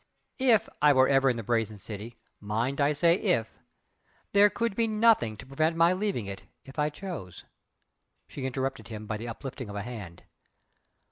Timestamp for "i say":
2.81-3.19